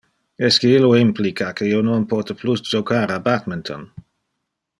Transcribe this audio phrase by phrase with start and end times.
[0.47, 3.87] Esque illo implica que io non pote plus jocar a badminton?